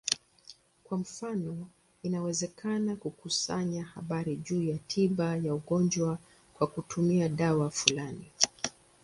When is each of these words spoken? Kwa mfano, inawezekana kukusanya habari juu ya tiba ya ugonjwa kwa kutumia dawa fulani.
Kwa 0.83 0.97
mfano, 0.97 1.67
inawezekana 2.03 2.95
kukusanya 2.95 3.83
habari 3.83 4.35
juu 4.35 4.63
ya 4.63 4.77
tiba 4.77 5.35
ya 5.35 5.55
ugonjwa 5.55 6.17
kwa 6.53 6.67
kutumia 6.67 7.29
dawa 7.29 7.71
fulani. 7.71 8.31